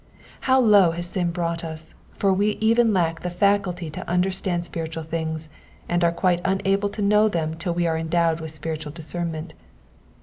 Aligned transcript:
How 0.49 0.59
low 0.59 0.93
has 0.93 1.05
sin 1.11 1.29
brought 1.29 1.63
us; 1.63 1.93
for 2.13 2.33
we 2.33 2.57
even 2.59 2.91
lack 2.91 3.19
the 3.21 3.29
faculty 3.29 3.91
to 3.91 4.09
understand 4.09 4.65
spiritual 4.65 5.03
things, 5.03 5.47
and 5.87 6.03
are 6.03 6.11
quite 6.11 6.41
unable 6.43 6.89
to 6.89 7.03
know 7.03 7.29
them 7.29 7.53
till 7.53 7.75
we 7.75 7.85
are 7.85 7.99
endowed 7.99 8.39
wita 8.39 8.49
spiritual 8.49 8.93
discernment. 8.93 9.53